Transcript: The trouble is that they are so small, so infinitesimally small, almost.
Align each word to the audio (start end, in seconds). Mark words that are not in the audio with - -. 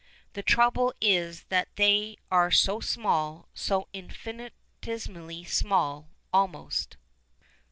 The 0.33 0.41
trouble 0.41 0.95
is 0.99 1.43
that 1.49 1.67
they 1.75 2.17
are 2.31 2.49
so 2.49 2.79
small, 2.79 3.47
so 3.53 3.87
infinitesimally 3.93 5.43
small, 5.43 6.09
almost. 6.33 6.97